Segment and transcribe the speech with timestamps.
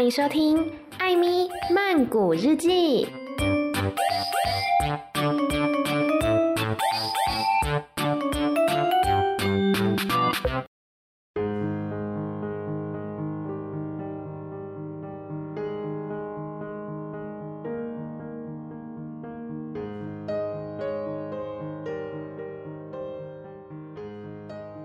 [0.00, 0.56] 欢迎收听《
[0.98, 3.06] 艾咪曼谷日记》。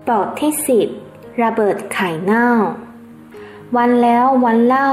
[0.08, 0.88] บทที่สิบ
[1.42, 2.48] ระเบิดไข่เน่า
[3.75, 4.91] วันแล้ววันเล่า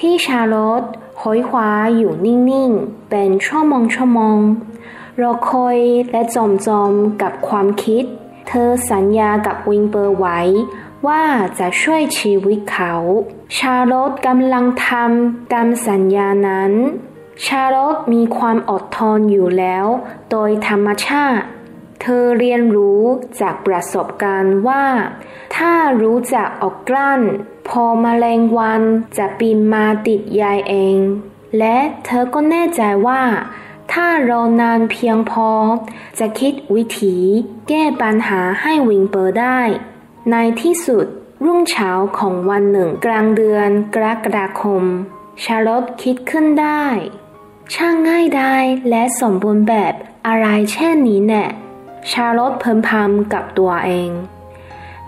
[0.00, 0.82] ที่ชาลอต
[1.22, 4.38] หอยขวาอยู่นิ่งๆ เป็นชั่วโมงชั่วโมง
[5.20, 5.78] รอคอย
[6.10, 6.92] และจมจม
[7.22, 8.04] กับความคิด
[8.48, 10.40] เธอสัญญากับวิงเปอร์ไว้
[11.06, 11.22] ว่า
[11.58, 12.94] จะช่วยชีวิตเขา
[13.56, 16.72] ชาลอตกำลังทำตามสัญญานั้น
[17.44, 19.86] ชาลอตมีความอดทนอยู่แล้ว
[20.30, 21.44] โดยธรรมชาติ
[22.00, 23.02] เธอเรียนรู้
[23.40, 24.84] จากประสบการณ์ว่า
[25.56, 27.20] ถ้ารู้จักออกกลั้น
[27.68, 28.82] พอมแมลงวัน
[29.16, 30.98] จะปีนมาติดยายเอง
[31.58, 33.22] และเธอก็แน่ใจว่า
[33.92, 35.50] ถ้ารอนานเพียงพอ
[36.18, 37.16] จะคิดวิธี
[37.68, 39.60] แก้ปัญหาให้วิงเปอร์ได้
[40.30, 41.06] ในที่สุด
[41.44, 44.84] รุ่งเช้าของวันหนึ่งกลางเดือนกรกฎาคม
[45.44, 46.84] ชาร์ลอตคิดขึ้นได้
[47.74, 48.56] ช่างง่ายได้
[48.90, 49.94] และสมบูรณ์แบบ
[50.26, 51.46] อะไรเช่นนี้แน่
[52.10, 54.10] ชาลอตเพิ่มพำกับตัวเอง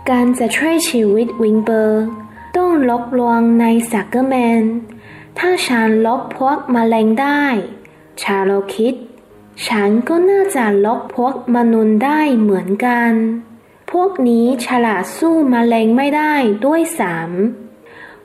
[0.09, 2.05] การจะช่วยชีวิตวิงเบอร์
[2.59, 4.64] ต้องลบลวงในสักเกอร์แมน
[5.39, 7.45] ถ้าฉันลบพวกมแมลงได้
[8.23, 8.95] ชาลอคิด
[9.67, 13.12] ฉันก็น่าจะลบพวกมนุษย์ได้เหมือนกัน
[13.92, 16.34] พวกนี้ฉลาดสู้มแมลงไม่ได้
[16.65, 17.31] ด้วยสาม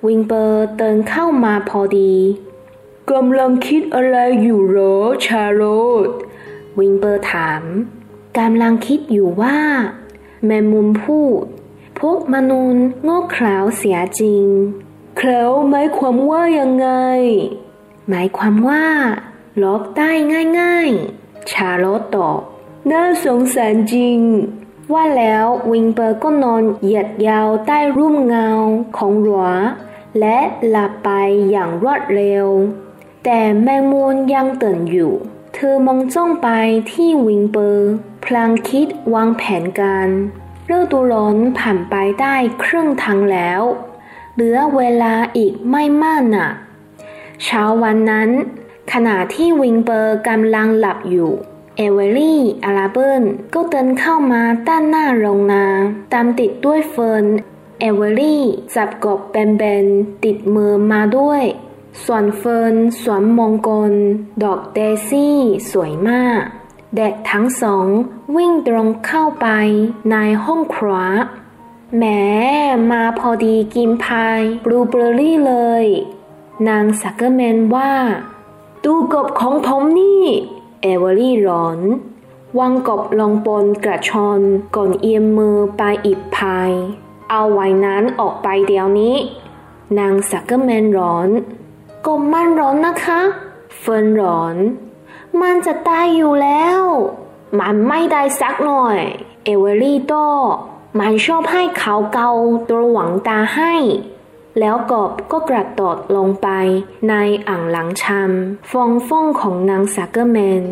[0.05, 2.15] วิงเบอร์เดินเข้ามาพอดี
[3.11, 5.63] กำลังคิดอะไรอยู่หรอชาโร
[6.07, 6.09] ต
[6.79, 7.63] วิงเบอร์ถาม
[8.39, 9.57] กำลังคิดอยู่ว่า
[10.45, 11.45] แมมุมพูด
[11.99, 14.45] พวกมนุษย์โง่เขลาเสียจริง
[15.17, 16.89] เขลาหมายความว่ายังไง
[18.09, 18.85] หมายความว่า
[19.63, 20.11] ลบได้
[20.59, 21.85] ง่ายๆ ชาโล
[22.15, 22.39] ตอบ
[22.91, 24.19] น่าสงสารจริง
[24.93, 28.49] ว่าแล้ววิงเปอร์ก็นอนเหยียดยาวใต้ร่มเงา
[28.97, 29.47] ของหลัว
[30.19, 30.37] และ
[30.67, 31.09] หลับไป
[31.49, 32.45] อย่างรวดเร็ว
[33.23, 35.13] แต่แมงมุมยังตื่นอยู่
[35.53, 36.49] เธอมองจ้องไป
[36.91, 37.91] ที่วิงเปอร์
[38.25, 40.09] พลางคิดวางแผนการ
[40.71, 43.61] ฤดูร้อนผ่านไปได้ครึ่งทางแล้ว
[44.33, 46.49] เหลือเวลาอีกไม่มากน่ะ
[47.43, 48.29] เช้าวันนั้น
[48.93, 51.31] ขณะที่วิงเปอร์กำลังหลับอยู่
[51.77, 55.65] เอเวอรี่อาราเบิลก็เดินเข้ามาด้านหน้าโรงนา
[56.13, 57.25] ตามติดด้วยเฟิร์น
[57.79, 58.43] เอเวอรี่
[58.75, 61.43] จับกบแบนๆติดมือมาด้วย
[62.05, 63.93] ส่วนเฟิร์นสวมมงกุฎ
[64.43, 65.37] ดอกเดซี่
[65.71, 66.43] สวยมาก
[66.97, 67.87] เด็กทั้งสอง
[68.35, 69.47] วิ่งตรงเข้าไป
[70.11, 70.15] ใน
[70.45, 70.97] ห้องครัว
[71.97, 72.03] แหม
[72.91, 75.85] มาพอดีกินพายบลูเบอร์รี่เลย
[76.67, 77.93] นางสักเกอร์แมนว่า
[78.83, 80.23] ดูกบของผมนี่
[80.81, 81.79] เอเวอรี่ร้อง
[82.59, 84.41] วางกบลงบนกระชอน
[84.75, 86.71] ก่อนเอื้อมมือไปหยิบพาย
[87.29, 89.15] เอาไอ้นั่นออกไปเดี๋ยวนี้
[89.99, 91.29] นางสักเกอร์แมนร้อง
[92.05, 93.21] กบมันร้อนนะคะ
[93.79, 94.55] เฟิร์นร้อง
[95.41, 96.81] มันจะตายอยู่แล้ว
[97.59, 98.99] มันไม่ได้สักหน่อย
[99.43, 100.13] เอเวอรี่โต้
[100.99, 102.31] มันชอบให้เขาเกา
[102.69, 103.73] ตัวหว่างตาให้
[104.59, 106.47] แล้วกบก็กระโดดลงไป
[107.09, 107.13] ใน
[107.47, 110.63] อ่างล้างชามฟองฟ่องของนางสักเกอร์แมน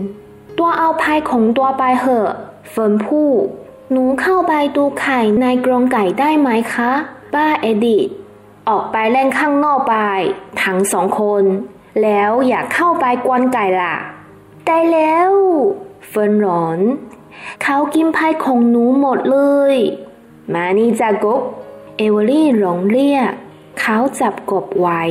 [0.58, 2.30] ตัวเอาพายของตัวไปเหอะ
[2.70, 3.46] เฟิร์นพูด
[3.92, 6.92] หนูเข้าไปดูไข่ในกรงไก่ได้ไหมคะ
[7.34, 8.08] ป้าเอดิท
[8.70, 9.96] ออกไปเล่นข้างนอกไป
[10.64, 11.44] ทั้งสองคน
[12.02, 13.96] แล้วอย่าเข้าไปกวนไก่ล่ะ
[14.66, 15.32] ได้แล้ว
[16.08, 16.80] เฟิร์นร้อง
[17.64, 19.40] เขากินพายของหนูหมดเล
[19.74, 21.42] มานี่จ้ากบ
[21.98, 23.32] เอเวอรี่ร้องเรียก
[23.80, 25.04] เขาจับกบไว้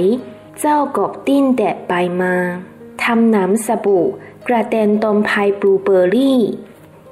[0.60, 2.34] เจ้ากบดิ้นแด่วไปมา
[3.02, 4.04] ทำน้ำสบู่
[4.46, 6.40] กระเด็นโดนพายบลูเบอร์รี่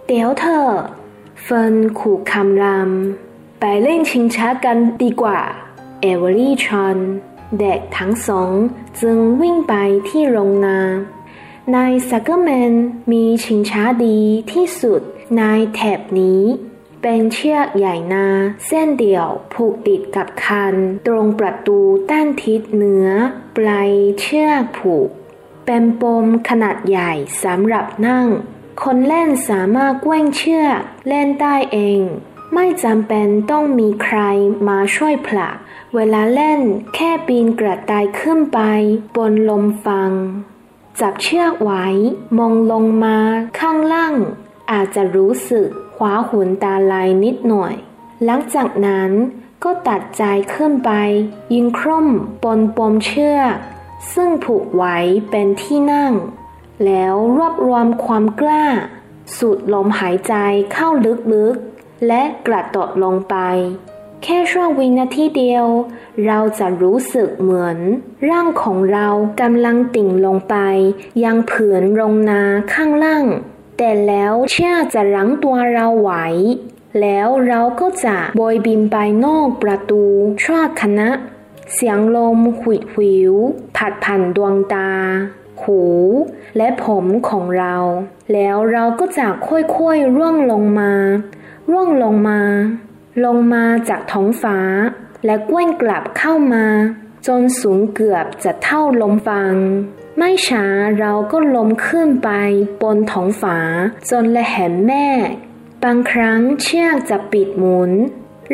[0.07, 0.61] เดี๋ยวเถอะ
[1.43, 5.41] เฟิร์นขู่คำรามไปเล่นชิงช้ากันดีกว่า
[6.01, 6.97] เอเวอรี่ชวน
[7.59, 8.53] เด็กทั้งสอง
[9.01, 9.75] จึงวิ่งไป
[10.09, 10.79] ที่โรงนา
[11.77, 12.75] นายซักเกอร์แมน
[13.13, 14.19] มีชิงช้าดี
[14.53, 15.01] ที่สุด
[15.37, 15.43] ใน
[15.75, 16.43] แถบนี้
[17.03, 18.27] เป็นเชือกใหญ่นา
[18.67, 20.75] เส้นเดียวผูกติดกับคัน
[21.07, 21.79] ตรงประตู
[22.11, 23.07] ด้านทิศเหนือ
[23.57, 25.09] ปลายเชือกผูก
[25.67, 27.13] เป็นปมขนาดใหญ่
[27.45, 28.27] สำหรับนั่ง
[28.83, 32.01] คนเล่นสามารถแกว้งเชือกเล่นได้เอง
[32.55, 34.19] ไม่จำเป็นต้องมีใคร
[34.69, 35.57] มาช่วยผลัก
[35.95, 36.61] เวลาเล่น
[36.95, 38.61] แค่ปีนกระต่ายขึ้นไป
[39.17, 40.13] บนลมฟัง
[41.01, 41.87] จับเชือกไว้
[42.39, 43.19] มองลงมา
[43.59, 44.15] ข้างล่าง
[44.71, 47.75] อาจจะรู้สึกขวาหุนตาลายนิดหน่อย
[48.25, 49.11] หลังจากนั้น
[49.65, 50.23] ก็ตัดใจ
[50.55, 50.93] ขึ้นไป
[51.53, 52.09] ยิงคร่อม
[52.43, 53.57] ปนปมเชือก
[54.15, 54.97] ซึ่งผูกไว้
[55.31, 56.13] เป็นที่นั่ง
[56.85, 58.67] แล้วรวบรวมความกล้า
[59.37, 60.35] สูดลมหายใจ
[60.73, 60.89] เข้า
[61.35, 63.37] ลึกๆ และกระโดดลงไป
[64.23, 65.67] แค่ช่วงวินาทีเดียว
[66.27, 67.79] เราจะรู้สึกเหมือน
[68.29, 69.09] ร่างของเรา
[69.41, 70.57] กำลังติ่งลงไป
[71.25, 72.43] ยังผืนรงนา
[72.73, 73.25] ข้างล่าง
[73.79, 76.13] แต่แล้วเชื่อจะรั้งตัวเราไหว
[77.01, 80.03] แล้วเราก็จะโบยบินไปนอกประตู
[80.43, 81.09] ชั่วคณะ
[81.75, 83.35] เสียงลมหุดหิว
[83.77, 84.91] ผัดผ่านดวงตา
[85.63, 85.83] หู
[86.57, 87.77] และผมของเรา
[88.33, 90.93] แล้วเราก็จะค่อยๆร่วงลงมา
[91.71, 92.41] ร่วงลงมา
[93.25, 94.59] ลงมาจากท้องฟ้า
[95.25, 96.67] และกว้นกลับเข้ามา
[97.27, 99.55] จนสูงเกือบจะเท่าลมฟัง
[100.19, 100.65] ไม่ช้า
[100.99, 102.31] เราก็ลมขึ้นไป
[102.83, 103.59] บนท้องฟ้า
[104.11, 105.07] จนละเห็นแม่
[105.83, 107.91] บางครั้งเชือกจะปิดหมุน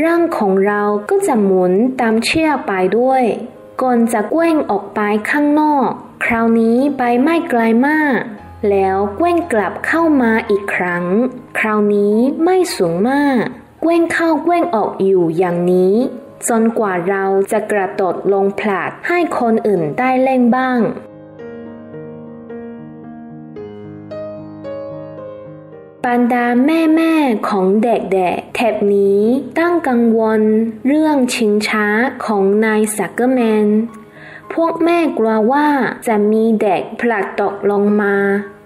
[0.05, 3.25] ร่างของเราก็จะหมุนตามเชือกไปด้วย
[3.83, 5.01] ก่อนจะเก้งออกไป
[5.31, 5.91] ข้างนอก
[6.25, 8.19] คราวนี้ไปไม่ไกลมาก
[8.71, 11.05] แล้วเก้งกลับเข้ามาอีกครั้ง
[11.59, 13.45] คราวนี้ไม่สูงมาก
[13.87, 15.95] เก้งเข้าเก้งออกอยู่อย่างนี้
[16.49, 20.81] จนกว่าเราจะกระโดดลงผลัดให้คนอื่นได้เล่นบ้าง
[26.05, 27.15] บรรดาแม่แม่
[27.49, 29.23] ของเด็กๆแถบนี้
[29.59, 30.41] ตั้งกังวล
[30.87, 31.87] เรื่องชิงช้า
[32.25, 33.67] ของนายสักเกอร์แมน
[34.55, 35.69] พวกแม่กลัวว่า
[36.07, 38.17] จะมีเด็กผลัดตกลงมา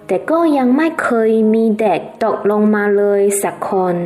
[0.08, 3.96] แต่ก็ยังไม่เคยมีเด็กตกลงมาเลยสักคน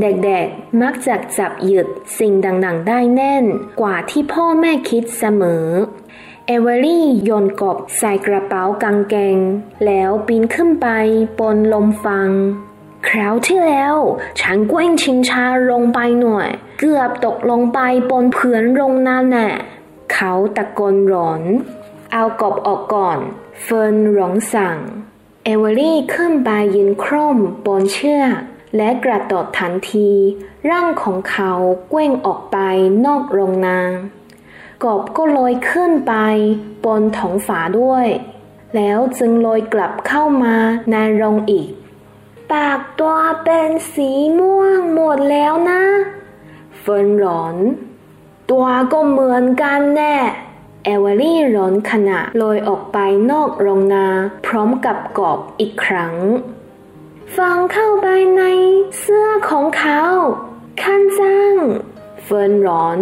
[0.00, 1.86] เด็กๆ มักจะจับหยุด
[2.18, 2.32] สิ่ง
[2.64, 3.44] ดังๆ ได้แน่น
[3.80, 5.66] กว่าที่พ่อแม่คิดเสมอ
[6.46, 9.38] เอเวอรี่โยนกบใส่กระเป๋ากางเกง
[9.86, 10.88] แล้วปีนขึ้นไป
[11.38, 12.30] บนลมฟัง
[13.08, 13.94] คราวที่แล้ว
[14.40, 16.48] ฉันกว้งชิงชาลงไปหน่อย
[16.78, 17.78] เกือบตกลงไป
[18.10, 19.48] บนเพื่อนลงนั่นแน่
[20.12, 21.42] เขาตะโกนร้อน
[22.12, 23.18] เอากบออกก่อน
[23.62, 24.78] เฟิร์นร้องสั่ง
[25.44, 28.40] เอเวอรี่ขึ้นไปยืนคร่อมบนเชือก
[28.76, 30.10] และกระโดดทันที
[30.70, 31.52] ร่างของเขา
[31.90, 32.58] เกว้งออกไป
[33.04, 33.90] นอกโรงนาง
[34.84, 36.14] กบก็ลอยขึ้นไป
[36.84, 38.06] บนท้องฝาด้วย
[38.76, 40.56] แล้วจึงลอยกลับเข้ามา
[40.90, 41.70] ในโรงอีก
[42.52, 45.82] ปากตัวเป็นสีม่วงหมดแล้วนะ
[46.78, 47.56] เฟิร์นร้อง
[48.50, 50.16] ตัวก็เหมือนกันแหละ
[50.84, 52.98] เอเวอรี่ร้องขณะลอยออกไป
[53.30, 54.06] นอกโรงนา
[54.46, 56.14] พร้อมกับกบอีกครั้ง
[57.36, 58.42] ฝังเข้าไปใน
[59.00, 60.02] เสื้อของเขา
[60.82, 61.54] คันจัง
[62.24, 62.98] เฟิร์นร้อง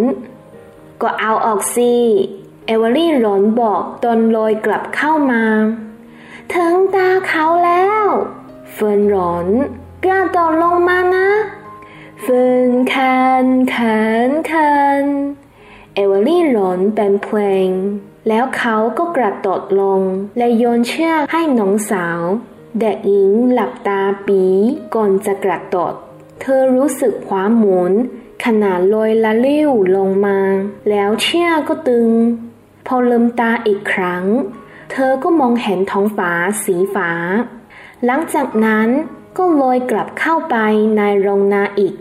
[1.03, 1.95] ก็เอาออกสิ
[2.67, 5.45] เอเวอรี่ร้องบอกตอนลอยกลับเข้ามา
[6.55, 8.05] ถึงตาเขาแล้ว
[8.73, 9.47] เฟิร์นร้อง
[10.05, 11.29] กระโดดลงมานะ
[12.23, 15.05] เฟิร์นคันคันคัน
[15.95, 17.71] เอเวอรี่ร้องเป็นเพลง
[18.29, 20.03] แล้วเขาก็กระโดดลง
[20.39, 22.21] และโยนเชือกให้น้องสาว
[22.81, 24.43] เด็กหญิงหลับตาปี๋
[24.95, 25.95] ก่อนจะกระโดด
[26.41, 27.93] เธอรู้สึกขวัญหนี
[28.45, 30.39] ขณะลอยละลิ่วลงมา
[30.89, 32.11] แล้วเชือกก็ตึง
[32.87, 34.25] พอลืมตาอีกครั้ง
[34.93, 36.33] เธอก็มองเห็นท้องฟ้า
[36.65, 37.11] สีฟ้า
[38.05, 38.89] หลังจากนั้น
[39.37, 40.57] ก็ลอยกลับเข้าไป
[40.97, 41.95] ในโรงนาอีก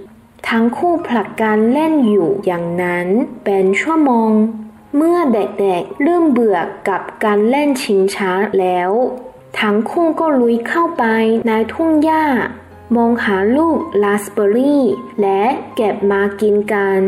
[0.50, 3.08] ทั้งคู่ผลักกันเล่นอยู่อย่างนั้น
[3.46, 4.32] เป็นชั่วโมง
[4.96, 8.92] เมื่อเด็กๆเริ่มเบื่อกับการเล่นชิงช้าแล้ว
[9.60, 11.04] ทั้งคู่ก็ลุยเข้าไป
[11.48, 12.26] ในทุ่งหญ้า
[12.96, 14.84] มองหาลูกลาสเบอรี่
[15.22, 15.44] และ
[15.76, 17.02] เก็บมากินกัน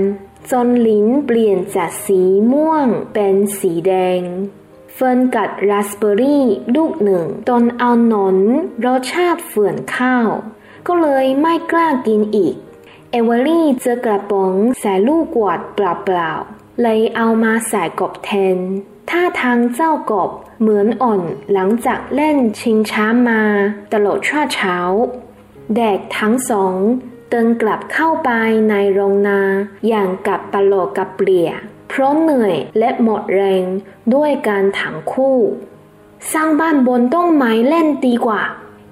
[0.52, 2.22] จนลิ้นเปลี่ยนจากสี
[2.52, 4.22] ม่วงเป็นสีแดง
[4.94, 8.38] เฟิร์นกัดราสเบอร์รี่ลูกหนึ่งโดนเอาหนอน
[8.86, 10.30] รสชาติเฝื่อนเข้า
[10.88, 12.56] ก็เลยไม่กล้ากินอีก
[13.15, 18.58] เอเวอรี่เจอกระป๋องใส่ลูกกวาดเปล่าๆเลยเอามาใส่กบแทน
[19.10, 20.29] ท่าทางเจ้ากบ
[20.60, 23.41] เหมือนอ่อนล้าหลังจากเล่นชิงช้ามา
[23.93, 24.75] ตลอดช่วงเช้า
[25.75, 26.75] เด็กทั้งสอง
[27.29, 28.29] เดินกลับเข้าไป
[28.70, 29.41] ในโรงนา
[29.88, 31.50] อย่างกับปลโลกับเปลี่ย
[31.89, 33.65] เพราะเหนื่อยและหมดแรง
[34.13, 35.38] ด้วยกันทั้งคู่
[36.34, 38.41] สร้างบ้านบนต้นไม้เล่นดีกว่า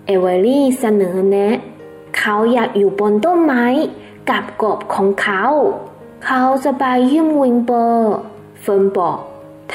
[0.05, 1.57] เอเวอรี่เสนอแนะ
[2.17, 3.65] เขาอยากอยู่บนต้นไม้
[4.29, 5.43] กับกบของเขา
[6.25, 8.13] เขาจะไปเยี่ยมวิลเบอร์
[8.61, 9.19] เฟิร์นบอก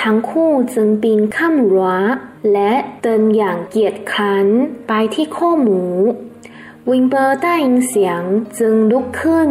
[0.01, 1.91] ทั้งคู่จึงปีนข้ามรั้ว
[2.53, 2.73] และ
[3.03, 4.47] เดินอย่างเกียจคร้าน
[4.89, 5.83] ไปที่คอกหมู
[6.91, 8.23] วิลเบอร์ได้ยินเสียง
[8.59, 9.49] จึงลุกขึ้น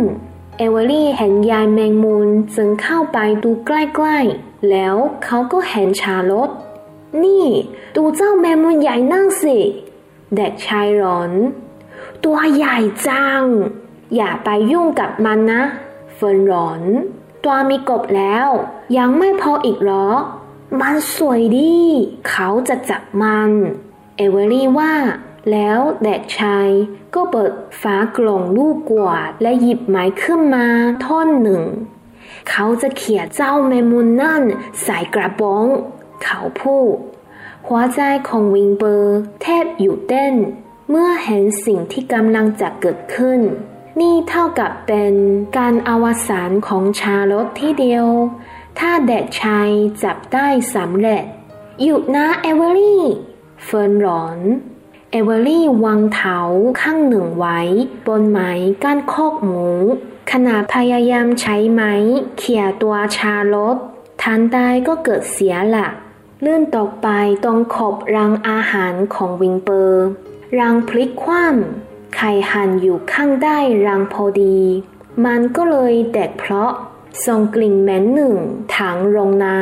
[0.57, 2.23] เอเวอรี่เห็นยายแมงมุม
[2.55, 6.50] จึงเข้าไปดูใกล้ๆ แล้วเขาก็เห็นชาร์ลอต
[7.23, 7.47] นี่
[7.95, 9.57] ดูเจ้าแมงมุมใหญ่นั่งสิ
[10.35, 11.31] เด็กชายร้อง
[12.23, 13.43] ตัวใหญ่จัง
[14.15, 15.62] อย่าไปยุ่งกับมันนะ
[16.15, 16.81] เฟิร์นร้อง
[17.43, 18.48] ตัวมีกบแล้ว
[18.98, 20.07] ยังไม่พออีกหรอ
[20.79, 21.75] มันสวยดี
[22.29, 23.51] เขาจะจับมัน
[24.15, 24.93] เอเวอรี่ว่า
[25.51, 26.69] แล้วเด็กชาย
[27.15, 30.67] ก็เปิดฝากล่องลูกกวาดและหยิบไม้ขึ้นมา
[31.05, 31.63] ท่อนหนึ่ง
[32.50, 34.43] เขาจะเขี่ยเจ้าแมมุนนั่น
[34.84, 35.65] ใส่กระป๋อง
[36.24, 36.95] เขาพูด
[37.67, 40.36] หัวใจของวิงเบอร์แทบอยู่เต้น
[40.89, 43.39] เมื่อเห็นสิ่งที่กำลังจะเกิดขึ้น
[43.99, 45.13] นี่เท่ากับเป็น
[45.57, 48.07] การอวสานของชาร์ลอตทีเดียว
[48.79, 49.69] ถ้าเด็กชาย
[50.03, 51.23] จับได้สำเร็จ
[51.83, 53.03] หยุดนะเอเวอรี่
[53.63, 54.39] เฟิร์นร้อง
[55.11, 56.37] เอเวอรี่วางเท้า
[56.81, 57.59] ข้างหนึ่งไว้
[58.07, 58.51] บนไม้
[58.84, 59.65] กั้นคอกหมู
[60.31, 61.93] ขณะพยายามใช้ไม้
[62.37, 63.77] เขี่ยตัวชาร์ลอต
[64.21, 65.93] ทันใดก็เกิดเสียหลัก
[66.43, 67.09] ลื่นตกไป
[67.43, 70.05] ตรงขอบรางอาหารของวิลเบอร์
[70.59, 71.85] รางพลิกคว่ำ
[72.15, 73.57] ไข่ห่านอยู่ข้างใต้
[73.88, 74.60] รางพอดี
[75.25, 76.72] มันก็เลยแตกโพละ
[77.25, 78.36] ส่งกลิ่นเหม็นหึ่ง
[78.75, 79.60] ทั้งโรงนา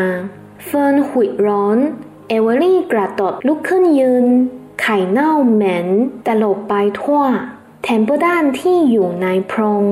[0.65, 1.77] เฟิร์นหวีดร้อง
[2.27, 4.25] เอเวอรี่กระโดดลุกขึ้นยืน
[4.81, 5.88] ไข่เน่าเหม็น
[6.25, 7.24] ตลบไปทั่ว
[7.83, 9.83] แถมเปอร์ด้านที่อยู่ในโพรง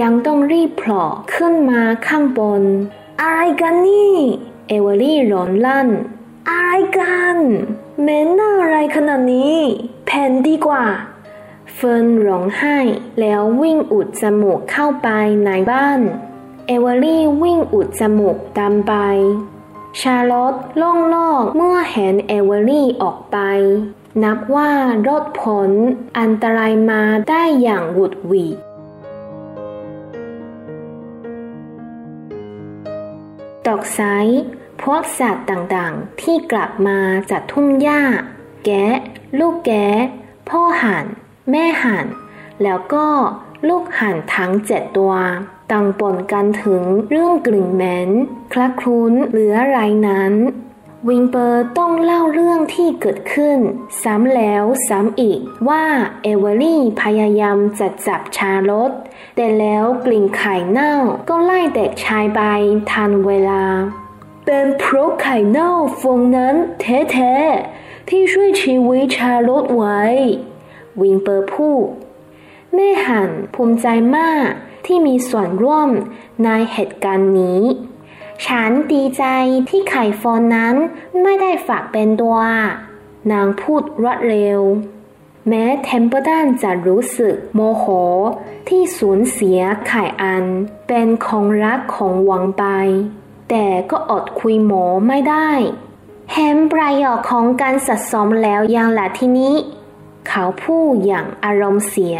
[0.00, 2.62] ยังต้องรีบโผล่ขึ้นมาข้างบน
[3.20, 4.16] อะไรกันนี่
[4.68, 5.88] เอเวอรี่ร้องลั่น
[6.48, 7.36] อะไรกัน
[8.00, 9.56] เหม็นเน่าอะไรขนาดนี้
[10.06, 10.84] เผ่นดีกว่า
[11.74, 12.78] เฟิร์นร้องไห้
[13.20, 15.08] แล้ววิ่งอุดจมูกเข้าไป
[15.44, 16.00] ในบ้าน
[16.66, 18.94] เอเวอรี่วิ่งอุดจมูกตามไป
[20.00, 23.38] ชาร์ลอตโล่งอกเมื่อเห็นเอเวอรี่ออกไป
[24.22, 24.70] นับว่า
[25.06, 25.70] รอดพ้น
[26.18, 28.56] อันตรายมาได้อย่างหวุดหวิด
[33.66, 34.00] ตอกไซ
[34.82, 36.98] พวกสัตว์ต่างๆ ที่กลับมา
[37.30, 38.02] จากทุ่งหญ้า
[38.64, 38.86] แกะ
[39.38, 39.88] ลูกแกะ
[40.48, 41.06] พ่อห่าน
[41.50, 42.06] แม่ห่าน
[42.62, 43.06] แล้วก็
[43.68, 45.14] ลูกห่านทั้งเจ็ดตัว
[45.72, 48.10] ต่างปนกันถึงเรื่องกลิ่นเหม็น
[48.52, 50.34] คลักคลุ้นเหลือไรนั้น
[51.08, 53.58] วิงเปอร์ต้องเล่าเรื่องที่เกิดขึ้น
[54.02, 55.84] ซ้ำแล้วซ้ำอีกว่า
[56.22, 58.90] เอเวอรี่พยายามจะจับชาลด
[59.36, 60.94] แต่แล้วกลิ่นไข่เน่า
[61.28, 62.40] ก็ไล่เด็กชายไป
[62.90, 63.64] ทันเวลา
[64.46, 65.70] เป็นเพราะไข่เน่า
[66.00, 70.00] ฟงนั้นแท้ๆที่ช่วยชีวิตชาลดไว้
[71.00, 71.86] วิงเปอร์พูด
[72.74, 74.48] แม่หันภูมิใจมาก
[74.86, 75.90] ที่มีส่วนร่วม
[76.44, 77.60] ในเหตุการณ์นี้
[78.46, 79.24] ฉันดีใจ
[79.68, 80.74] ที่ไข่ฟอนนั้น
[81.22, 82.38] ไม่ได้ฝากเป็นตัว
[83.32, 84.60] นางพูดรวดเร็ว
[85.48, 87.84] แม้เทมเปอร์ดันจะรู้สึกโมโห
[88.68, 90.44] ที่สูญเสียไข่อัน
[90.88, 92.64] เป็นของรักของหวังไป
[93.50, 95.50] แต่ก็อดคุยหมอไม่ได้
[96.32, 99.54] แฮมประโยชน์ของการสะสมแล้วยังละที่นี้
[100.28, 102.18] เขาพูดอย่างอารมณ์เสีย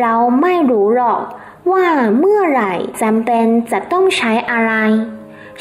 [0.00, 1.22] เราไม่รู้หรอก
[1.72, 1.86] ว่า
[2.18, 4.72] เมื่อไหร่จำเป็นจะต้องใช้อะไร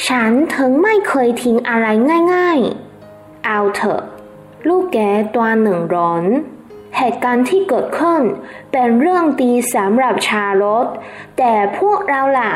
[0.08, 1.88] ฉันถึงไม่เคยทิ้งอะไร
[2.34, 4.02] ง่ายๆ เอาเถอะ
[4.68, 4.98] ลูกแก
[5.36, 6.24] ตัวหนึ่งร้อน
[6.98, 8.22] เหตุการณ์ที่เกิดขึ้น
[8.72, 10.86] เป็นเรื่องดีสำหรับชาลด
[11.38, 12.54] แต่พวกเราล่ะ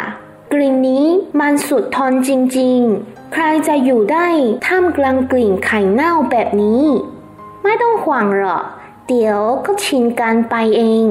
[0.51, 1.05] กลิ่นนี้
[1.39, 4.27] มันสุดทนจริงๆ ใครจะอยู่ได้
[4.65, 6.83] ท่ามกลางกลิ่นไข่เน่าแบบนี้
[7.63, 8.63] ไม่ต้องห่วงหรอก
[9.07, 11.05] เดี๋ยวก็ชินกันไปเอง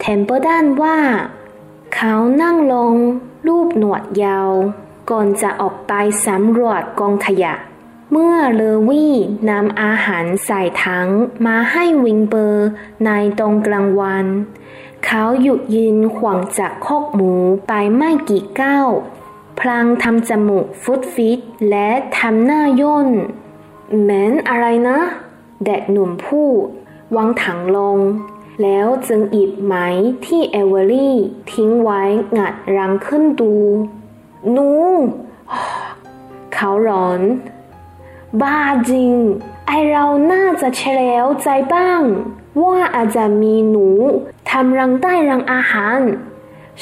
[0.00, 0.98] เทมเปอร์ดันว่า
[1.94, 2.94] เขานั่งลง
[3.46, 4.50] รูปหนวดยาว
[5.10, 5.92] ก่อนจะออกไป
[6.26, 7.54] สำรวจกองขยะ
[8.10, 9.14] เมื่อเลวี่
[9.50, 11.08] นำอาหารใส่ถัง
[11.46, 12.68] มาให้วิงเบอร์
[13.04, 14.26] ในตรงกลางวัน
[15.04, 17.32] เขาหยุดยืนขวางจากคอกหมู
[17.68, 18.88] ไปไม่กี่ก้าว
[19.60, 21.88] พลางทำจมูกฟุตฟิตและ
[22.18, 23.08] ทำหน้าย่น
[24.02, 24.98] แม้นอะไรนะ
[25.64, 26.66] แดกหนุ่มพูด
[27.14, 27.98] วางถังลง
[28.62, 29.86] แล้วจึงอิบไม้
[30.26, 31.16] ที่เอเวอรี่
[31.52, 32.02] ทิ้งไว้
[32.36, 33.54] งัดรังขึ้นดู
[34.56, 34.70] นู
[36.54, 37.20] เขาร้อน
[38.40, 38.58] บ้า
[38.90, 39.12] จริง
[39.66, 42.02] ไอเราน่าจะเฉลียวใจบ้าง
[42.62, 43.88] ว่าอาจจะมีหนู
[44.50, 46.00] ทำรังใต้รังอาหาร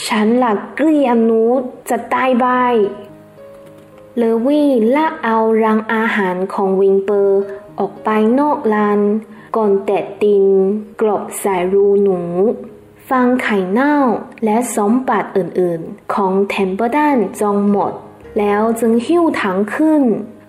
[0.07, 1.43] ฉันหลักเกลียมหนู
[1.88, 2.75] จะตายบาย
[4.16, 7.43] เลวี่ลากเอารังอาหารของวิงเปอร์
[7.78, 9.00] ออกไปนอกลาน
[9.57, 10.45] ก่อนเตะดิน
[11.01, 12.21] กลบใส่รูหนู
[13.11, 13.97] ฝังไข่เน่า
[14.45, 17.93] และสมบัติอื่นๆ ของเทมเปอร์ดันจองหมด
[18.39, 20.03] แล้วจึงหิ้วถังขึ้น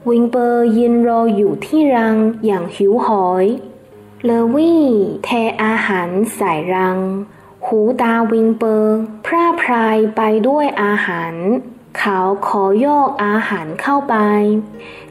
[0.09, 3.45] วิลเบอร์ยืนรออยู่ที่รางอย่างหิวโหย
[4.25, 4.85] เลอร์วี่
[5.23, 5.29] เท
[5.63, 6.99] อาหารใส่ราง
[7.65, 8.95] หูตาวิลเบอร์
[9.25, 11.33] พร่าพรายไปด้วยอาหาร
[11.97, 14.15] เขาขอยกอาหารเข้าไป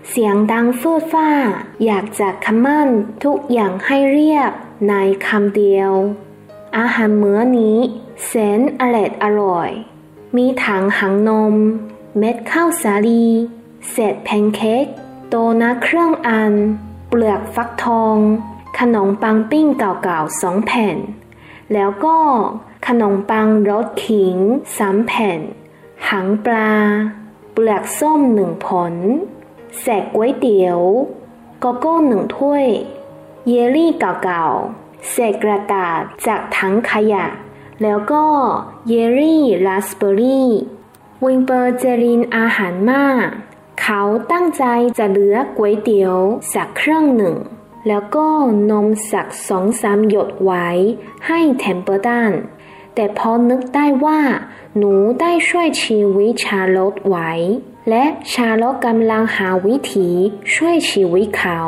[0.09, 1.31] เสียงดังเฟื่อฟ้า
[1.85, 2.88] อยากจะคำมั่น
[3.25, 4.53] ทุกอย่างให้เรียบ
[4.88, 4.95] ใน
[5.26, 5.93] คำเดียว
[6.79, 7.79] อาหารมื้อนี้
[8.26, 9.71] แสนอร่อยอร่อย
[10.37, 11.55] มีถังหังนม
[12.19, 13.26] เม็ดข้าวสาลี
[13.91, 14.87] เศษแพนเค้ก
[15.29, 16.53] โตนัเครื่องอัน
[17.09, 18.17] เปลือกฟักทอง
[18.79, 20.97] ขนมปังปิ้งเก่าๆสองแผ่น
[21.73, 22.17] แล้วก็
[22.87, 24.37] ขนมปังรสขิง
[24.76, 25.41] สามแผ่น
[26.11, 26.73] หางปลา
[27.52, 28.94] เปลือกส้มหนึ่งผล
[29.80, 30.80] แสกก๋วยเตี๋ยว
[31.61, 32.66] โกโก้หนึ่งถ้วย
[33.49, 37.26] เยลลี่เก่าๆเศษกระดาษจากถังขยะ
[37.82, 38.25] แล้วก็
[38.88, 40.49] เยลลี่ราสเบอร์รี่
[41.25, 43.26] วิลเบอร์เจริญอาหารมาก
[43.80, 44.64] เขาตั้งใจ
[44.99, 46.16] จะเหลือก๋วยเตี๋ยว
[46.52, 47.37] สักเครื่องหนึ่ง
[47.88, 48.26] แล้วก็
[48.70, 50.68] นมสักสองสามหยดไว้
[51.26, 52.32] ให้เทมเปอร์ดัน
[52.95, 54.21] แต่พอนึกได้ว่า
[54.77, 57.33] หนูได้ช่วยชีวิตชาลอตไว้
[57.89, 60.11] และชาลอตกำลังหาวิธี
[60.55, 61.61] ช่วยชีวิตเขา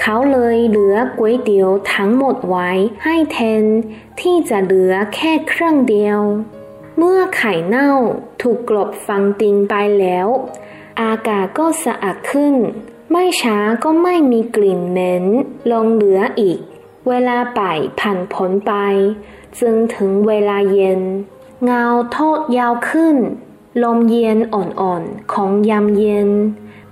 [0.00, 2.70] เขาเลยเหลือก๋วยเตี๋ยวทั้งหมดไว้
[3.04, 3.64] ให้แทน
[4.20, 6.20] ที่จะเหลือแค่เครื่องเดียว
[6.96, 7.92] เมื่อไข่เน่า
[8.42, 10.28] ถูกกลบฟังติงไปแล้ว
[11.02, 12.54] อากาศก็สะอาดขึ้น
[13.10, 15.24] ไม่ช้าก็ไม่มีกลิ่นเหม็น
[15.70, 16.58] ลงเหลืออีก
[17.08, 18.72] เวลาป่ายผ่านผลไป
[19.60, 21.00] จึงถึงเวลาเย็น
[21.64, 23.16] เงาโทษยาวขึ้น
[23.82, 26.28] ลมเย็นอ่อนๆของยามเย็น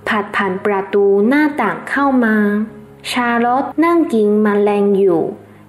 [0.09, 2.37] ผัดผ่านประตูหน้าต่างเข้ามา
[3.11, 5.23] ชาลอตนั่งกินมแมลงอยู่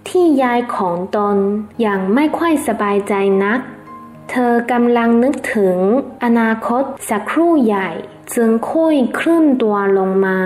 [0.07, 1.38] ที่ยายของตน
[1.81, 3.59] อย่างไม่ค่อยสบายใจนัก
[4.29, 5.77] เธอกำลังนึกถึง
[6.23, 7.89] อนาคตสักครู่ใหญ่
[8.33, 10.39] จึงค่อยเคลื่อนตัวลงมา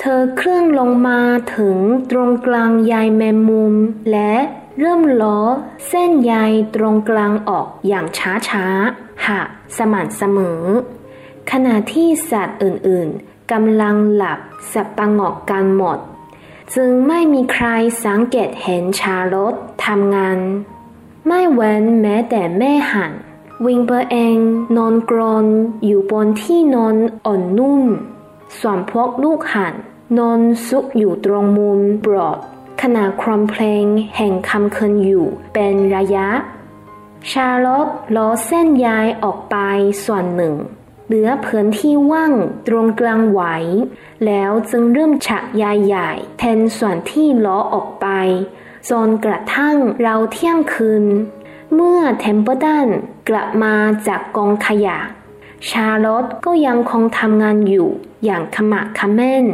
[0.00, 1.18] เธอเคลื่อนลงมา
[1.56, 1.76] ถึง
[2.10, 3.74] ตรงกลางใยแมงมุม
[4.10, 4.34] และ
[4.78, 5.40] เริ่มล้อ
[5.88, 6.34] เส้นใย
[6.74, 8.06] ตรงกลางออกอย่าง
[8.48, 10.62] ช้าๆหักสม่ำเสมอ
[11.50, 14.40] ขณะที่สัตว์อื่นๆกำลังหลับ
[14.72, 15.98] สับประงอกกันหมด
[16.74, 17.66] จึงไม่มีใคร
[18.04, 19.54] สังเกตเห็นชาลอต
[19.84, 20.38] ทำงาน
[21.26, 23.12] ไม่เว้นแม้แต่แม่หัน
[23.64, 24.38] วิงเบอร์เอง
[24.76, 25.46] นอนกรน
[25.84, 27.82] อยู่บนที่นอนอ่อนนุ่ม
[28.58, 29.74] ส่วนพวกลูกหัน
[30.18, 32.38] นอนซุกอยู่ตรงมุมบรอด
[32.94, 33.84] ณะครอมเพลง
[34.16, 36.28] แห่งคำคืนอยู่เป็นระยะ
[37.30, 39.56] ชาร์ลอตล้อเส้นยายออกไป
[40.04, 40.54] ส่วนหนึ่ง
[41.06, 42.32] เหลือเพื้นที่ว่าง
[42.66, 43.42] ตรงกลางไหว
[44.26, 48.06] แล้วจึงเริ่มชักใยใหม่แทนส่วนที่รื้อออกไป
[48.90, 51.04] จนกระทั่งราวเที่ยงคืน
[51.74, 52.88] เมื่อเทมเปิลตัน
[53.28, 53.74] กลับมา
[54.06, 54.98] จากกองขยะ
[55.68, 57.88] ชาร์ลอตก็ยังคงทำงานอยู่
[58.24, 59.46] อย่างขะมักเขม้น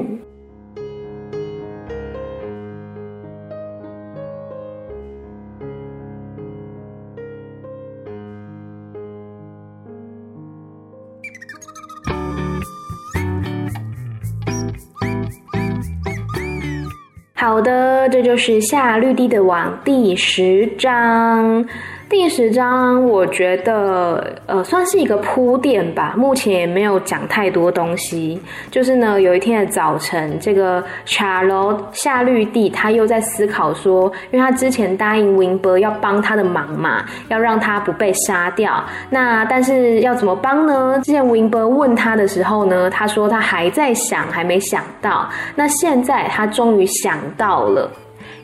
[17.42, 21.66] 好的，这就是夏绿蒂的网第十章。
[22.12, 28.38] 第十章我觉得呃算是一个铺垫吧，目前也没有讲太多东西。
[28.70, 38.84] 就是呢，有一天的早晨，这个查洛夏绿蒂他又在思考说，因为他之前答应 win 要帮他的忙嘛，要让他不被杀掉。
[39.08, 41.00] 那但是要怎么帮呢？
[41.02, 45.26] 之前 Winber 问他的时候呢，他说他还在想，还没想到。
[45.54, 47.90] 那现在他终于想到了。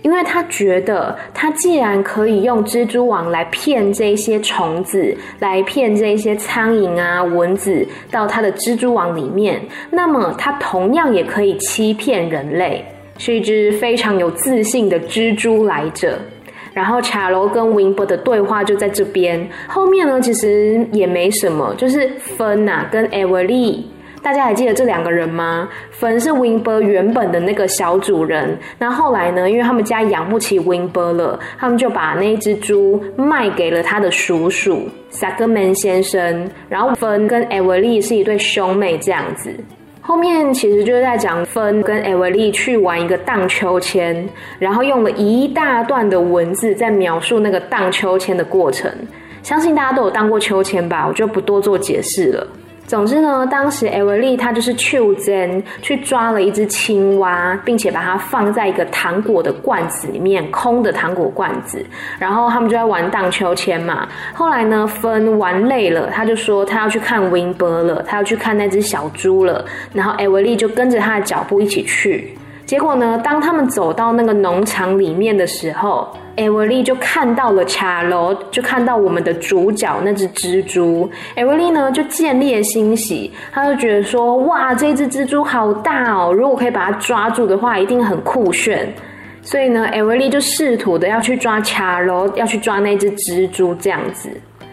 [0.08, 12.82] 因为他觉得，他既然可以用蜘蛛网来骗这些虫子，来骗这些苍蝇啊、蚊子到他的蜘蛛网里面，那么他同样也可以欺骗人类，
[13.18, 16.18] 是一只非常有自信的蜘蛛来着。
[16.72, 23.82] 然后卡罗跟 winber 的对话就在这边，后面呢其实也没什么，就是芬呐跟 Everly。
[24.22, 25.68] 大家还记得这两个人吗？
[25.90, 36.50] 芬是 Winber 原本的那个小主人，那后来呢，因为他们家养不起 Winber 了，他们就把那只猪卖给了他的叔叔 s a g m a n 先生。
[36.68, 39.50] 然后芬跟 Everly 是一对兄妹这样子。
[40.00, 44.28] 后面其实就是在讲芬跟 Everly 去玩一个荡秋千，
[44.58, 48.90] 然后用了一大段的文字在描述那个荡秋千的过程。
[49.42, 52.46] 相信大家都有荡过秋千吧，我就不多做解释了。
[52.88, 61.84] 总之呢，当时艾维利他就是去真去抓了一只青蛙，并且把它放在一个糖果的罐子里面，空的糖果罐子。
[62.18, 64.08] 然后他们就在玩荡秋千嘛。
[64.32, 69.62] 后来呢，芬玩累了，他就说他要去看 Winber 了，他要去看那只小猪了。
[69.92, 72.34] 然后艾维利就跟着他的脚步一起去。
[72.64, 81.10] 结果呢，当他们走到那个农场里面的时候，艾维利就看到了卡罗，就看到我们的主角那只蜘蛛。
[81.34, 86.32] 艾维利呢就建立了欣喜，他就觉得说：哇，这只蜘蛛好大哦！
[86.32, 88.88] 如果可以把它抓住的话，一定很酷炫。
[89.42, 94.30] 所以呢，艾维利就试图的要去抓卡罗，要去抓那只蜘蛛这样子。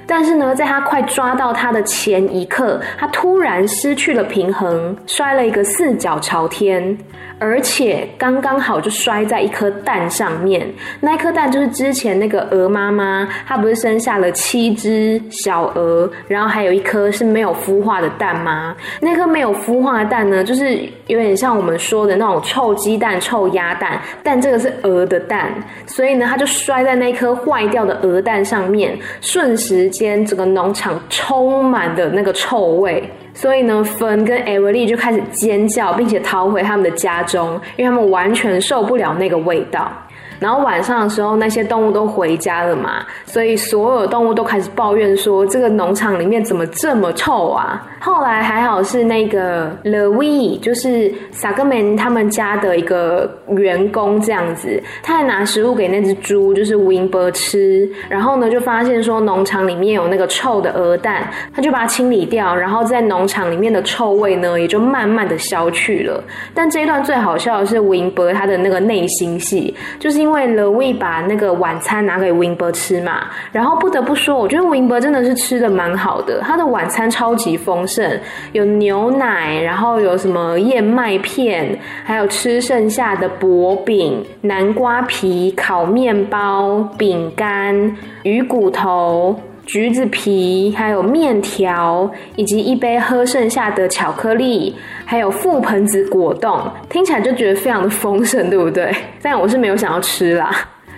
[0.07, 6.95] 但是呢，在他快抓到他的前一刻，他突然失去了平衡，摔了一个四脚朝天，
[7.39, 10.67] 而且刚刚好就摔在一颗蛋上面。
[10.99, 18.75] 那一颗蛋就是之前那个鹅妈妈，她不是生下了七只小鹅，然后还有一颗是没有孵化的蛋吗？
[19.01, 25.51] 那颗没有孵化的蛋呢，就是有点像我们说的那种臭鸡蛋、臭鸭蛋，但这个是鹅的蛋，
[25.87, 29.91] 所以呢，它就摔在那颗坏掉的鹅蛋上面，瞬时。
[29.97, 33.03] 间整个农场充满的那个臭味，
[33.33, 39.91] 所以呢，芬跟艾薇丽就开始尖叫，并且逃回他们的家中，因为他们完全受不了那个味道。
[40.39, 47.81] 然后晚上的时候，那些动物都回家了嘛，所以所有动物都开始抱怨说，这个农场里面怎么这么臭啊？
[48.01, 66.23] 后来还好是那个 Louis，就是萨格门他们家的一个员工这样子，他还拿食物给那只猪，就是 Wimber 吃，然后呢就发现说农场里面有那个臭的鹅蛋，他就把它清理掉，然后在农场里面的臭味呢也就慢慢的消去了。
[66.53, 70.24] 但这一段最好笑的是 Wimber 他的那个内心戏，就是。
[70.25, 78.19] 因为 Louis 把那个晚餐拿给 Winber 吃嘛，然后不得不说，我觉得 Winber 真的是吃的蛮好的，他的晚餐超级丰盛，
[78.51, 89.39] 有牛奶，然后有什么燕麦片，还有吃剩下的薄饼、南瓜皮、烤面包、饼干、鱼骨头。
[89.65, 98.95] 橘子皮，还有面条，以及一杯喝剩下的巧克力，还有覆盆子果冻，听起来就觉得非常的丰盛，对不对？
[99.21, 100.51] 但我是没有想要吃啦。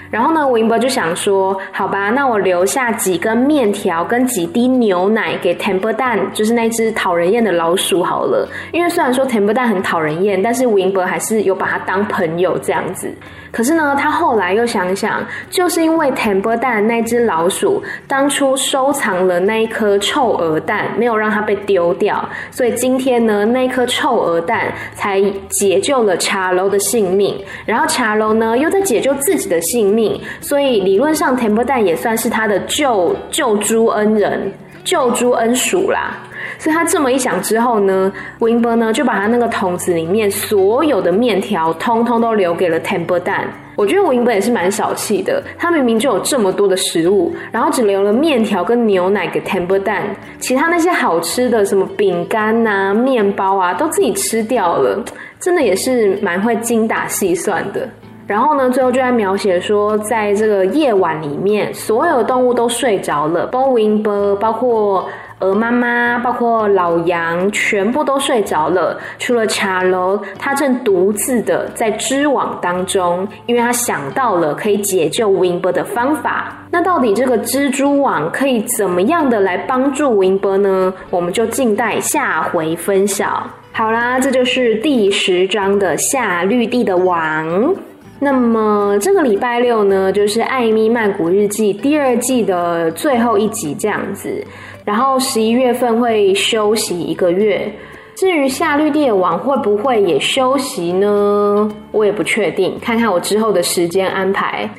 [0.09, 8.47] 然后呢，文博就想说，好吧，那我留下几根面条跟几滴牛奶给 Temper 蛋，就是那只讨人厌的老鼠好了。
[8.71, 13.11] 因为虽然说 Temper 蛋很讨人厌，但是文博还是有把它当朋友这样子。
[13.49, 27.35] 可是呢，他后来又想想，就是因为 Temper 蛋那只老鼠当初收藏了那一颗臭鹅蛋，没有让它被丢掉，所以今天呢，那颗臭鹅蛋才解救了茶楼的性命。
[27.65, 29.96] 然后茶楼呢，又在解救自己的性命，
[30.41, 34.51] 所以理论上 Temper 蛋也算是他的救救猪恩人、
[34.83, 36.17] 救猪恩鼠啦。
[36.59, 43.47] 所以他这么一想之后呢 win 呢就把他那个桶子里面所有的面条通通都留给了 Temper 蛋。
[43.75, 50.03] 我觉得 Wimber 也是蛮小气的，他明明就有这么多的食物，然后只留了面条跟牛奶给 Temper 蛋，
[50.39, 54.99] 其他那些好吃的什么饼干呐、面包啊，都自己吃掉了，
[55.39, 57.87] 真的也是蛮会精打细算的。
[58.27, 65.07] 然后呢，最后就在描写说，在这个夜晚里面，所有动物都睡着了，包 Wimber，包括。
[65.39, 76.51] 鹅妈妈，包括老杨，全部都睡着了，除了茶楼，他正独自的在织网当中，因为他想到了可以解救 Wimber 的方法。
[76.71, 80.91] 那到底这个蜘蛛网可以怎么样的来帮助 Wimber 呢？
[81.11, 83.47] 我们就静待下回分晓。
[83.71, 87.75] 好啦，这就是第十章的夏绿地的网。
[88.19, 94.43] 那么这个礼拜六呢，就是《艾米曼谷日记》第二季的最后一集，这样子。
[94.83, 97.71] 然后十一月份会休息一个月，
[98.15, 101.69] 至于夏绿蒂的网会不会也休息呢？
[101.91, 104.69] 我也不确定，看看我之后的时间安排。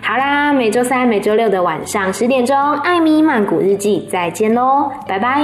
[0.00, 5.40] 好啦，每周三、每周六的晚上十点钟，《艾米曼谷日记》再见喽，拜拜。